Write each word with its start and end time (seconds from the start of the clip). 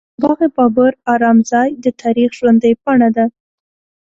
د 0.03 0.03
باغ 0.27 0.39
بابر 0.55 0.91
ارام 1.13 1.37
ځای 1.51 1.69
د 1.83 1.85
تاریخ 2.01 2.29
ژوندۍ 2.39 2.73
پاڼه 2.83 3.09
ده. 3.15 3.25